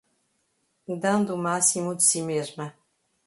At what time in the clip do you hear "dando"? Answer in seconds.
1.03-1.29